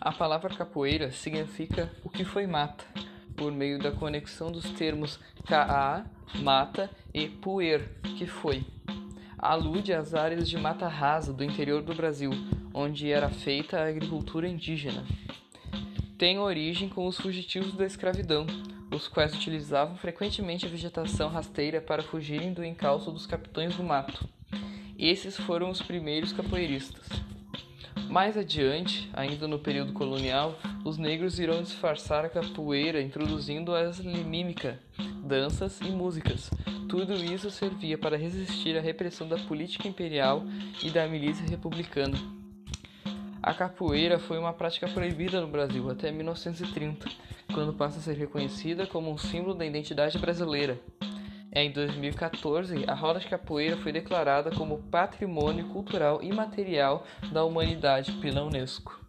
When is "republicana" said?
41.48-42.16